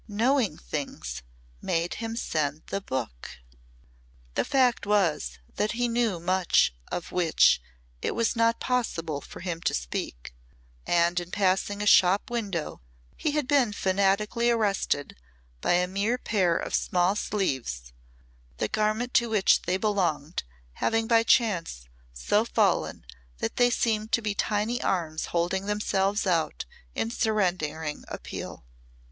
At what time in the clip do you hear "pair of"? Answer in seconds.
16.17-16.73